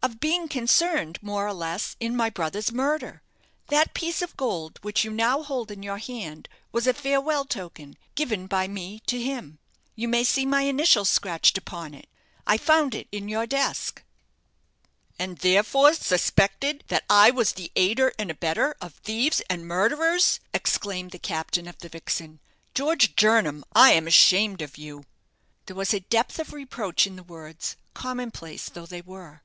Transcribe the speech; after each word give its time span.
"Of 0.00 0.20
being 0.20 0.48
concerned, 0.48 1.18
more 1.22 1.46
or 1.46 1.52
less, 1.52 1.94
in 2.00 2.16
my 2.16 2.30
brother's 2.30 2.72
murder. 2.72 3.20
That 3.66 3.92
piece 3.92 4.22
of 4.22 4.38
gold 4.38 4.78
which 4.80 5.04
you 5.04 5.10
now 5.10 5.42
hold 5.42 5.70
in 5.70 5.82
your 5.82 5.98
hand 5.98 6.48
was 6.72 6.86
a 6.86 6.94
farewell 6.94 7.44
token, 7.44 7.94
given 8.14 8.46
by 8.46 8.68
me 8.68 9.00
to 9.06 9.20
him; 9.20 9.58
you 9.94 10.08
may 10.08 10.24
see 10.24 10.46
my 10.46 10.62
initials 10.62 11.10
scratched 11.10 11.58
upon 11.58 11.92
it. 11.92 12.08
I 12.46 12.56
found 12.56 12.94
it 12.94 13.06
in 13.12 13.28
your 13.28 13.46
desk." 13.46 14.02
"And 15.18 15.36
therefore 15.36 15.92
suspected 15.92 16.84
that 16.88 17.04
I 17.10 17.30
was 17.30 17.52
the 17.52 17.70
aider 17.76 18.14
and 18.18 18.30
abettor 18.30 18.76
of 18.80 18.94
thieves 18.94 19.42
and 19.50 19.66
murderers!" 19.68 20.40
exclaimed 20.54 21.10
the 21.10 21.18
captain 21.18 21.68
of 21.68 21.76
the 21.80 21.90
"Vixen." 21.90 22.40
"George 22.74 23.14
Jernam, 23.14 23.62
I 23.74 23.92
am 23.92 24.06
ashamed 24.06 24.62
of 24.62 24.78
you." 24.78 25.04
There 25.66 25.76
was 25.76 25.92
a 25.92 26.00
depth 26.00 26.38
of 26.38 26.54
reproach 26.54 27.06
in 27.06 27.16
the 27.16 27.22
words, 27.22 27.76
common 27.92 28.30
place 28.30 28.70
though 28.70 28.86
they 28.86 29.02
were. 29.02 29.42